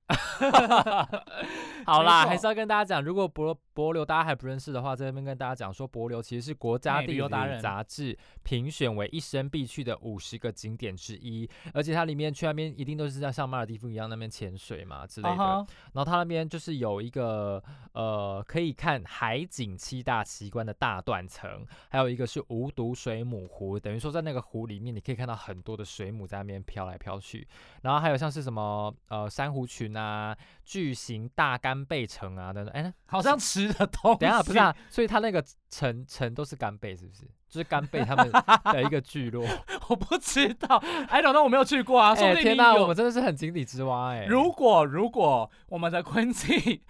[1.85, 7.29] 好啦，还是要跟大家讲，如果博博流大家还不认识的话，在这边跟大家讲说，博流其实是国家地理
[7.61, 15.37] 杂志评选为一生必去的五十个景点之一，而且它里面去那边一定都是在像马尔蒂夫一样那边潜水嘛之类的。
[15.37, 27.47] 然后它那边就是有一个呃可以看海景七大奇观的大断层，还有一个是无毒水母湖，等于说在那个湖里面你可以看到很多的水母在那边飘来飘去。
[27.83, 30.37] 然后还有像是什么呃珊瑚群啊。
[30.65, 34.19] 巨型大干贝城啊等等，哎，好像吃的 东西。
[34.19, 37.27] 等下不是啊，所以它那个城城都是干贝，是不是？
[37.49, 38.31] 就是干贝他们
[38.73, 39.47] 的一个聚落。
[39.89, 40.77] 我不知道，
[41.09, 42.15] 哎，等等，我没有去过啊。
[42.15, 44.27] 哎，天哪，我们真的是很井底之蛙哎。
[44.27, 46.81] 如果如果我们的昆庆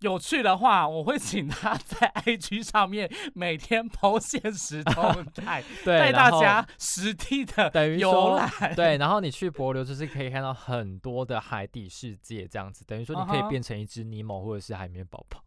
[0.00, 8.74] 有趣的话，我会请他在 IG 上面每天抛现实动态， 带大家实地的等于游览。
[8.74, 15.42] 对，然后你去博流就是可以看到很多的海底世界，这样子，等于说你可以变成一只尼莫或者是海绵宝宝。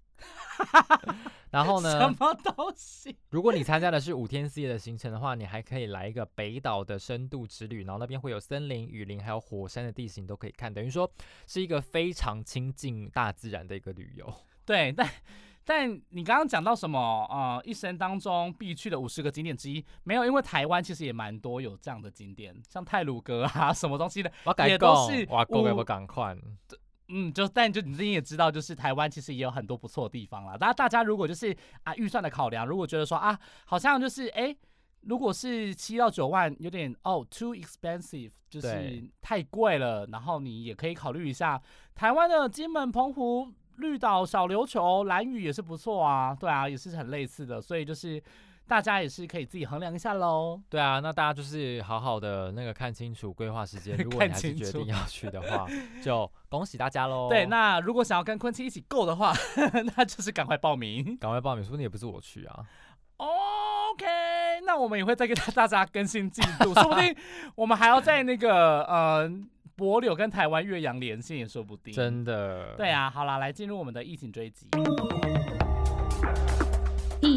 [1.51, 1.99] 然后呢？
[1.99, 3.17] 什么东西？
[3.29, 11.09] 如果你参加的是五天四夜的行程的话，你还可以来一个北岛的深度之旅，然后那边会有森林、雨林，还有火山的地形都可以看，等于说
[11.47, 14.31] 是一个非常亲近大自然的一个旅游。
[14.63, 15.09] 对， 但
[15.65, 17.61] 但你刚刚讲到什么呃？
[17.65, 24.31] 一生当中必去的五十个景点之一，没有，因为台湾其实也蛮多有这样的景点，像泰鲁阁啊，什么东西的，
[24.67, 26.37] 也都是哇，够给我赶快。
[27.09, 30.57] 嗯，就但就你自己也知道，就是台湾其实也有很多不错的地方啦。
[30.57, 34.55] 大家大家如果就是啊预算的考量，如果觉得说啊，好像就是哎，
[35.01, 40.05] 如果是七到九万，有点哦，too expensive，就是太贵了。
[40.07, 41.61] 然后你也可以考虑一下
[41.95, 46.35] 台湾的金门、澎湖、绿岛、小琉球、蓝屿也是不错啊。
[46.35, 48.21] 对啊，也是很类似的，所以就是
[48.69, 50.61] 大家也是可以自己衡量一下喽。
[50.69, 53.97] 对啊，那大家就是好好的那个看清楚规划时间。
[53.99, 55.67] 如果你还是决定要去的话，
[56.03, 57.27] 就恭喜大家喽。
[57.33, 59.33] 对，那如果想要跟坤七一起购的话，
[59.97, 61.63] 那就是赶快报名，赶快报名。
[61.63, 62.63] 说不定也不是我去啊。
[63.17, 64.05] OK，
[64.67, 67.15] 那我们也会再跟大家更新进度，说不定
[67.55, 69.29] 我们还要在那个呃
[69.75, 71.91] 柏柳跟台湾岳阳连线也说不定。
[71.91, 72.75] 真的。
[72.77, 74.67] 对啊，好啦，来进入我们的疫情追击。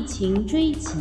[0.03, 0.99] 疫情追击。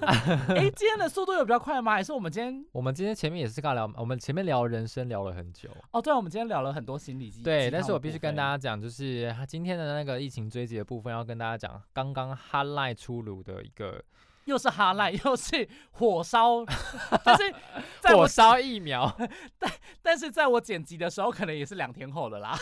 [0.00, 1.92] 哎，今天的速度有比较快吗？
[1.92, 2.66] 还是我们今天？
[2.72, 5.70] 我们今天前面也是刚聊，我们前面聊人生聊了很久。
[5.92, 7.44] 哦，对，我们今天聊了很多心理机。
[7.44, 14.02] 对，但是我必须跟大家讲，就是今天的那个疫情追击的部分，要跟大家讲刚刚哈赖出炉的一个。
[14.44, 19.10] 又是哈赖，又是火烧，就是火烧疫苗，
[19.58, 22.56] 但但是在我剪辑的时候，可能也是两天后了啦。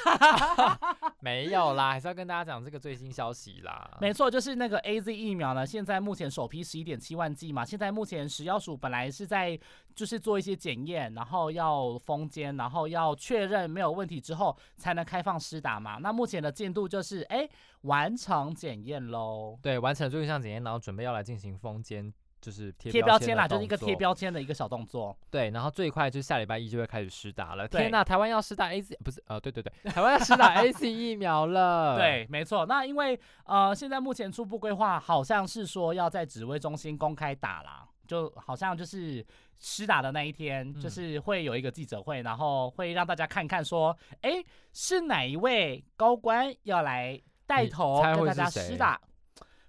[1.21, 3.91] 没有啦，还是要跟大家讲这个最新消息啦。
[4.01, 9.59] 没错，就是那个 A Z 疫苗呢，现在目前首批十一点七万剂嘛，现在目前食药署本来是在
[9.95, 15.99] 就是做一些检验，然后要封监，然后要确认没有问题之后才能开放施打嘛。
[15.99, 17.49] 那目前的进度就是哎。
[17.85, 25.17] 完成检验喽，对，完成了这一项检验，然后准备要来进行封签，就是贴标签啦，就是一个贴标签的一个小动作。
[25.31, 27.67] 对，然后最快就是下礼拜一就会开始施打了。
[27.67, 31.97] 天呐，台湾要施打 A C 不是呃，对对对，台湾要施打 A C 疫苗了。
[31.97, 32.67] 对，没错。
[32.67, 39.25] 那因为呃，现在目前初步规划好像是说要在指挥中心公开打啦，就好像就是
[39.59, 47.21] 施打的那一天，就是会有一个记者会，然后会让大家看看说，哎，是哪一位高官要来。
[47.51, 49.01] 带头跟大家施打，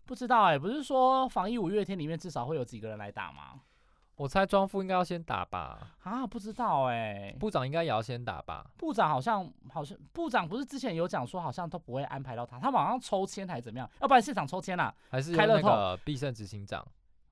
[0.05, 3.59] 不知道哎，不是说防疫五月天里面至少会有几个人来打吗？
[4.17, 5.95] 我猜庄副应该要先打吧？
[6.03, 8.63] 啊，不知道哎，部长应该也要先打吧？
[8.77, 13.89] 部长好像好像部长不是之前有讲说好像都不会安排到他，他们好像抽签还是怎么样？
[13.99, 14.93] 要不然现场抽签啦？
[15.09, 16.87] 还是开那个必胜执行长？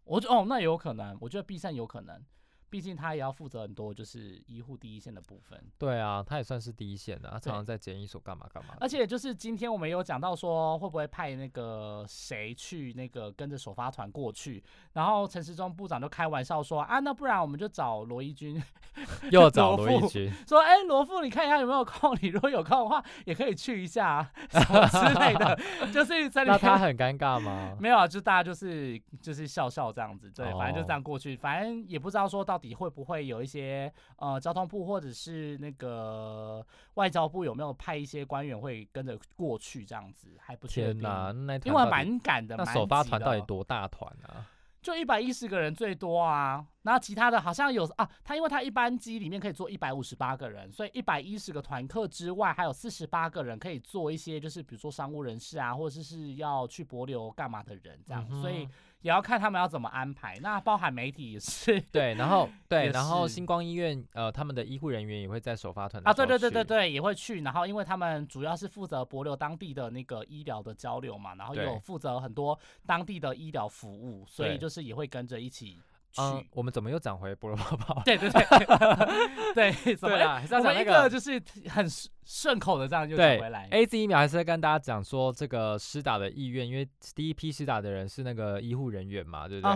[0.10, 2.26] 我觉哦，那有可能，我觉得 B 三有可能。
[2.70, 5.60] 毕竟他也要负责很多，就是医护第一线的部分。
[5.78, 8.76] 对啊，他也算是第一线的，他常常在检疫所干嘛干嘛。
[8.80, 14.64] 而且就是今天我们有讲到说，会不会派那个谁去那个跟着首发团过去？
[14.94, 18.62] 然后陈时中部长就开玩笑说啊，那不然我们就找罗伊军，
[19.32, 22.16] 又找罗伊军，说哎，罗富，你看一下有没有空？
[22.22, 25.60] 你如果有空的话，也可以去一下什么之类的。
[25.92, 27.76] 就是在那他很尴尬吗？
[27.82, 32.59] 没有啊，就大家就是就是笑笑这样子，对，反正就这样过去，反正也不知道说到。
[32.60, 36.64] 底会不会有一些呃交通部或者是那个
[36.96, 41.00] 外交部有没有派一些官员会跟着过去这样子还不确定。
[41.00, 44.46] 天哪，那因为蛮赶的，那首发团到底多大团啊？
[44.82, 46.66] 就一百一十个人最多啊。
[46.84, 58.68] 然后其他的好像有啊，他因为他一班机里面可以坐一百五十八个人，所以一百一十个团客之外，还有四十八个人可以做一些就是比如说商务人士啊，或者是要去博流干嘛的人这样，所以。
[59.02, 61.80] 也要看他们要怎么安排，那包含媒体也是。
[61.92, 75.80] 对，然后对，然后星光医院呃，他们的医护人员也会在首发团啊，对对对对对，也会去，然后因为他们主要是负责博流当地的那个医疗的交流嘛，然后有负责很多当地的医疗服务，所以就是也会跟着一起。
[76.18, 78.02] 嗯，我们怎么又讲回菠萝泡泡？
[78.04, 80.42] 对对对，对， 怎么了？
[80.52, 81.86] 我们一个就是很
[82.26, 83.68] 顺口的这样就讲回来。
[83.72, 89.72] A Z 疫苗还是在跟大家讲说这个施打的意愿，因为第一批施打的人是那个医护人员嘛，对不对？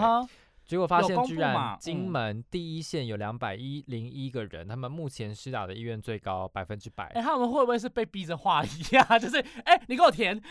[0.73, 7.05] 结果发现，居然金门第一线有两百一零一个人，他们目前施打的意愿最高百分之百。
[7.13, 9.03] 哎，他们会不会是被逼着画一呀？
[9.19, 10.41] 就是，哎，你给我填，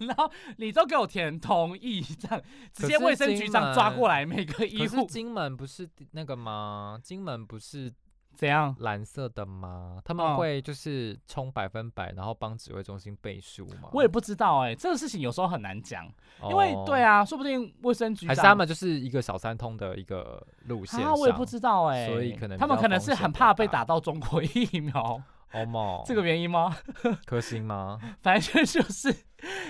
[0.00, 2.42] 然后你都给我填同意，这样
[2.72, 5.04] 直接卫生局长抓过来每个医护。
[5.04, 6.98] 金门不是那个吗？
[7.02, 7.92] 金门不是。
[8.40, 8.74] 怎样？
[8.78, 10.00] 蓝色的吗？
[10.02, 13.90] 他们会就是充百分百，然后帮指挥中心背书吗？
[13.92, 16.10] 我也不知道哎，这个事情有时候很难讲，
[16.48, 25.20] 因为对啊，说不定卫生局还是他们就是一个小三通的一个路线啊，我也不知道哎，所以可能他们可能是很怕被打到中国疫苗，
[25.52, 26.00] 哦吗？
[26.06, 26.74] 这个原因吗？
[27.26, 27.98] 可行吗？
[28.22, 29.14] 反正就是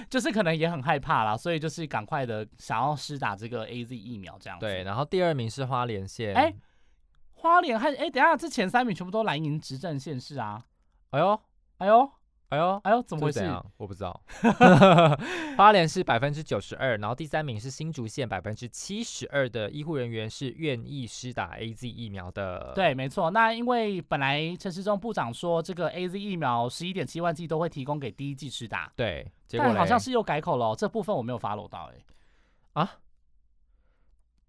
[0.08, 4.60] 就是可能也很害怕啦，所以就是赶快的想要施打这个 A Z 疫苗这样。
[4.60, 6.54] 对，然后第二名是花莲县，哎。
[7.40, 10.62] 花莲还哎，等下这前三名全部都蓝营执政县市啊！
[11.10, 11.40] 哎呦，
[11.78, 12.10] 哎呦，
[12.50, 13.40] 哎呦，哎呦，怎么回事？
[13.78, 14.20] 我不知道。
[15.56, 22.72] 花莲是百分之九十二，然后第三名是新竹县百分之七十二的医护人员是愿意施打 A Z 疫苗的。
[22.74, 23.30] 对，没错。
[23.30, 28.92] 那因为本来陈时中部长说这个 A Z 疫苗十一点七万剂都会提供给第一剂施打。
[28.94, 32.82] 对，但好像是又改口了，这部分我没有 follow 到，哎。
[32.82, 32.90] 啊。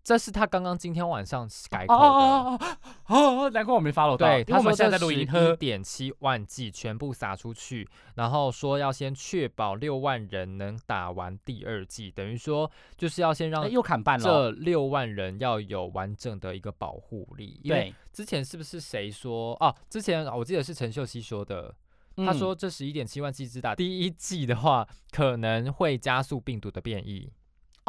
[0.03, 2.59] 这是他刚刚今天晚上改口的哦
[3.05, 4.17] 哦，难怪我没发了。
[4.17, 17.61] 对，他说现在录音，一点七万剂全部撒出去，然后说要先确保六万人能打完第二剂，等于说就是要先让又砍半了，这六万人要有完整的一个保护力。
[17.63, 19.73] 对，之前是不是谁说哦？
[19.87, 21.75] 之前我记得是陈秀熙说的，
[22.15, 27.31] 他说这十一点七万剂只打第一剂的话，可能会加速病毒的变异。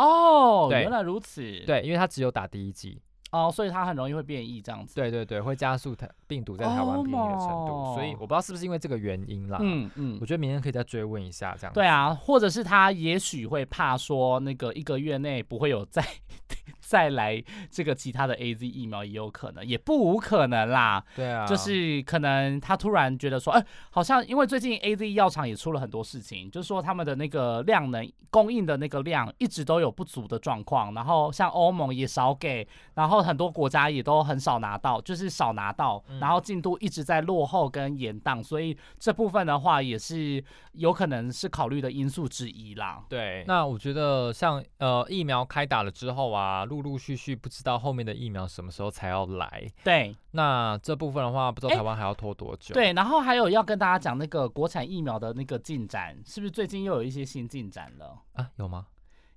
[0.04, 1.42] 哦，原来如此。
[1.66, 3.00] 对，因为它只有打第一剂
[3.30, 4.94] 哦，所以它很容易会变异这样子。
[4.94, 7.94] 对对对，会加速它病毒在台湾变异的程度。
[7.94, 9.58] 所以我不知道是不是因为这个原因啦。
[9.60, 11.72] 嗯嗯，我觉得明天可以再追问一下这样。
[11.72, 16.04] 对啊，或者是他也许会怕说那个一个月内不会有再。
[16.92, 21.02] 再来这个其他的 A Z 疫苗也有可能，也不无可能啦。
[21.16, 43.02] 对啊，就是可能他突然觉得说，哎，好像因为最近 A Z 药厂也出了很多事情，就是说他们的那个量能供应的那个量一直都有不足的状况，然后像欧盟也少给，然后很多国家也都很少拿到，就是少拿到，然后进度一直在落后跟延宕，所以这部分的话也是有可能是考虑的因素之一啦。
[43.08, 49.72] 对，那我觉得像呃疫苗开打了之后啊，陆陆续续不知道后面的疫苗什么时候才要来。
[49.82, 52.74] 对，那这部分的话，不知道台湾还要拖多久。
[52.74, 58.20] 对，然后还有要跟大家讲那个国产疫苗的那个进展，是不是最近又有一些新进展了？
[58.34, 58.86] 啊，有吗？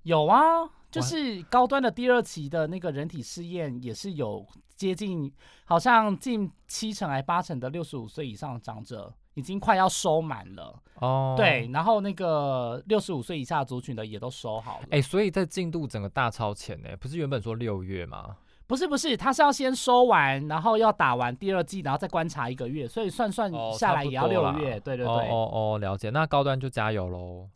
[0.02, 5.32] 有啊，就是高端的第二期的那个人体试验也是有接近，
[5.64, 9.12] 好像近七成还八成的六十五岁以上的长者。
[9.36, 10.74] 已经快要收满了。
[11.00, 18.36] 哦，对，然后那个六十五岁以下族群的也都收好了，哎，所以在进度整个大超前呢，不是原本说六月吗？
[18.66, 27.46] 不是不是，他是要先收完，然后要打完第二季，然后再观察一个月，所以算算下来也要六月，对对对，哦哦，了解，那高端就加油喽。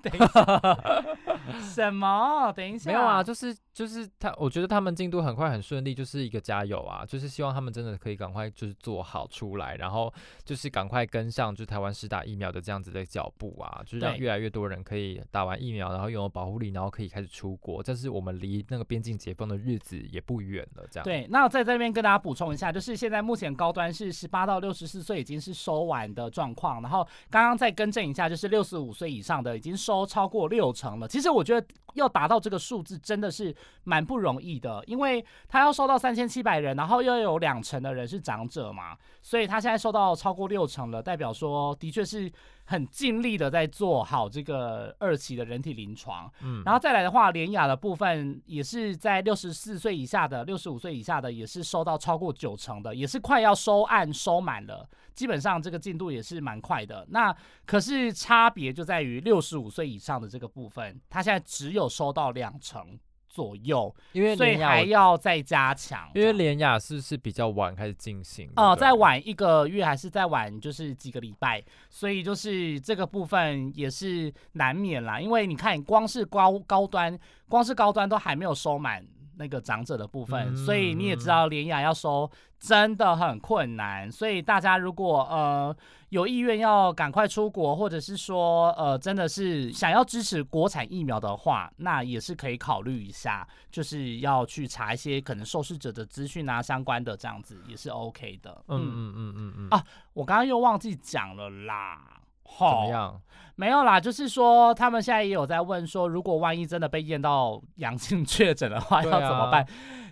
[0.02, 2.52] 等一下，什么？
[2.52, 10.12] 等一下，没有啊，就是就是他，我觉得他们进度很快很顺利，就是一个加油啊，就是希望他们真的可以赶快就是做好出来，然后
[10.44, 21.04] 就是赶快跟上就台湾施打疫苗的这样子的脚步啊，就是让越来越多人可以打完疫苗，然后拥有保护力，然后可以开始出国，但是我们离那个边境解封的日子也不远了，这样。
[21.04, 29.89] 对，那在这边跟大家补充一下，就是现在目前高端是十八到六十四岁已经是收完的状况，然后刚刚再更正一下，就是六十五岁以上的已经收。
[29.90, 42.30] 都超过六成了，其实我觉得要达到这个数字真的是蛮不容易的，因为他要收到三千七百人，然后又有两成的人是长者嘛，所以他现在收到超过六成了，代表说的确是。
[42.70, 57.04] 很尽力的在做好这个二期的人体临床，嗯，然后再来的话，联雅的部分也是在六十四岁以下的、六十五岁以下的，也是收到超过九成的，也是快要收案收满了，基本上这个进度也是蛮快的。
[57.10, 57.34] 那
[57.66, 62.96] 可是差别就在于六十五岁以上的这个部分，他现在只有收到两成。
[63.30, 66.10] 左右，因为所以还要再加强。
[66.14, 75.20] 因为连雅是是比较晚开始进行，哦，再晚一个月还是再晚就是几个礼拜，所以就是这个部分也是难免啦。
[75.20, 77.16] 因为你看，光是高高端，
[77.48, 79.06] 光是高端都还没有收满。
[79.40, 85.74] 那个长者的部分，所以你也知道连雅要收真的很困难，所以大家如果呃
[86.10, 98.62] 有意愿要赶快出国，或者是说呃真的是想要支持国产疫苗的话，那也是可以考虑一下，就是要去查一些可能受试者的资讯啊相关的这样子也是 OK 的。
[98.68, 99.82] 嗯嗯嗯嗯嗯啊，
[100.12, 102.19] 我刚刚又忘记讲了啦。
[102.58, 103.20] 怎么样？
[103.56, 109.66] 没有啦，就是说他们现在也有在问说，如果万一真的被验到阳性确诊的话，要怎么办？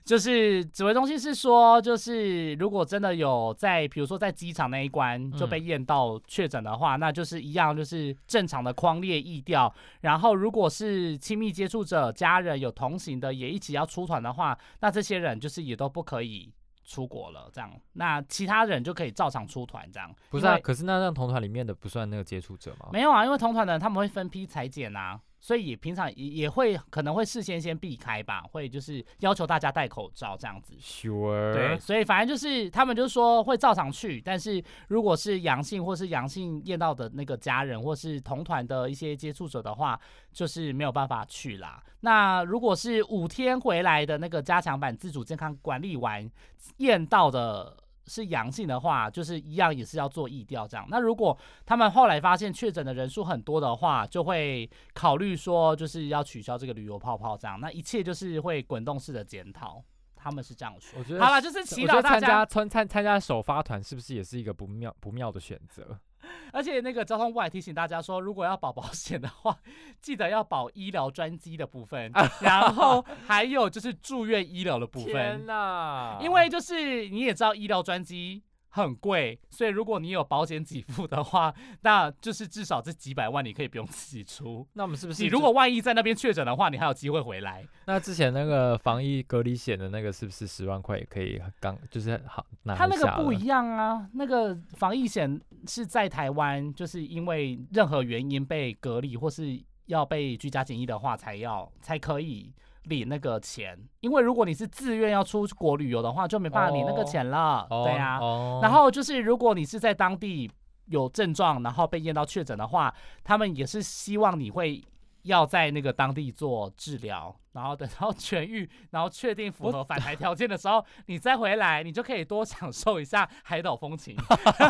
[0.04, 9.72] 就是指挥中心是说，就是如果真的有在，比如说在机场那一关就被验到确诊的话，那就是一样，就是正常的框列疫调。
[10.02, 16.52] 然后如果是亲密接触者、家人有同行的也一起要出团的话，那这些人就是也都不可以。
[16.88, 20.10] 出国了，这样，那其他人就可以照常出团，这样。
[20.30, 22.88] 不是啊，可是那让同团里面的不算那个接触者吗？
[22.90, 25.20] 没有啊，因为同团的人他们会分批裁剪啊。
[25.40, 30.74] 所以平常也也会可能会事先先避开吧，会就是要求大家戴口罩这样子。
[30.80, 31.52] Sure。
[31.52, 39.98] 对，所以反正就是他们就说会照常去，但是如果是阳性或是阳性验到的那个家人或是同团的一些接触者的话，
[40.32, 41.82] 就是没有办法去啦。
[42.00, 46.30] 那如果是五天回来的那个加强版自主健康管理完
[46.78, 47.76] 验到的。
[48.08, 50.86] 是阳性的话，就是一样也是要做疫调这样。
[50.88, 57.60] 那如果他们后来发现确诊的人数很多的话，就会考虑说就是要取消这个旅游泡泡这样。
[57.60, 59.84] 那一切就是会滚动式的检讨。
[60.20, 60.98] 他们是这样说。
[60.98, 62.46] 我觉得好了，就是祈祷大参加家。
[62.46, 65.96] 参参参加首发团是不是也是一个不妙不妙的选择？
[66.52, 69.58] 而且那个交通部还提醒大家说，如果要保保险的话，
[70.00, 72.10] 记得要保医疗专机的部分，
[72.40, 75.46] 然后 还有就是住院医疗的部分天。
[75.46, 76.18] 哪！
[76.20, 84.66] 因为就是你也知道医疗专机很贵，所以如果你有保险给付的话，那就是至少这几百万你可以不用自己出。
[84.74, 87.66] 那我们是不是你如果万一在那边确诊的话，你还有机会回来。
[87.86, 102.52] 那之前那个防疫隔离险的那个是不是十万块也可以刚就是好拿他得下了那个不一样啊，那个防疫险是在台湾，就是因为任何原因被隔离或是要被居家检疫的话，才要才可以
[102.88, 103.78] 领那个钱。
[104.00, 107.66] 因为如果你是自愿要出国旅游的话，就没办法领那个钱了。
[107.70, 110.50] 哦对啊，哦然后就是如果你是在当地
[110.86, 114.82] 有症状，然后被验到确诊的话，他们也是希望你会
[115.22, 124.14] 要在那个当地做治疗，然后等到 痊愈，然后确定符合返台条件的时候，你再回来，你就可以多享受一下海岛风情，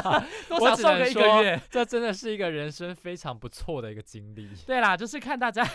[0.49, 1.61] 多享受个一个月。
[1.69, 4.49] 这真的是一个人生非常不错的一个经历。
[4.67, 5.69] 对啦，就是看大家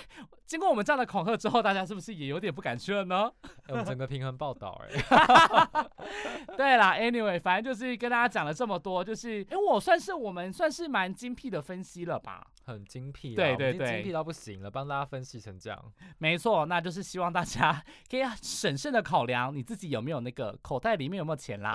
[0.48, 3.32] 经过我们这样的恐吓之后，大家是不是也有点不敢去了呢？
[3.44, 5.88] 哎我们整个平衡报道、哎，
[6.58, 12.48] 对啦，anyway，反正就是跟大家讲了这么多，就是因为我算是我们算是蛮精辟的分析了吧。
[12.66, 15.94] 很精辟啊，对对对精辟到不行了，帮大家分析成这样。
[16.18, 21.74] 没错，那就是希望大家可以审慎的考量你自己有没有那个口袋里面有没有钱啦，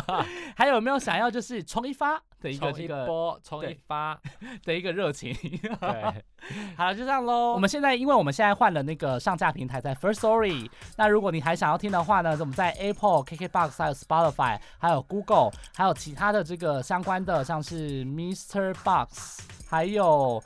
[0.54, 4.20] 还有没有想要就是冲一发的一个冲一这个波，冲一发，
[4.64, 5.34] 的一个热情。
[5.34, 6.24] 对，
[6.76, 7.54] 好了，就这样喽。
[7.54, 18.74] 我们现在因为我们现在换了那个上架平台在 First Story，那如果你还想要听的话呢，我们在 Apple、KKBox、还有 Spotify、还有 Google、还有其他的这个相关的，像是 Mr.
[18.84, 20.42] Box，还有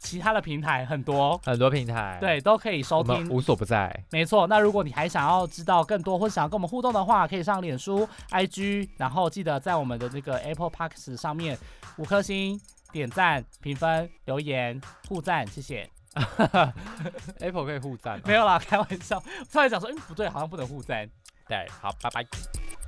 [0.00, 3.28] 其他的平台很多，很多平台，，对，都可以收听。
[3.28, 3.94] 无所不在。
[4.10, 11.56] 没错，那如果你还想要知道更多，或者想要跟我们互动的话，可以上脸书、IG，然后记得在我们的这个 Apple Parks 上面
[11.98, 12.58] 五颗星
[12.90, 15.88] 点赞、评分、留言、互赞，谢谢。
[17.38, 19.22] Apple 可以互赞吗，没有啦，开玩笑。
[19.52, 21.08] 突然讲说，嗯，不对，好像不能互赞。
[21.46, 22.79] 对，好，拜拜。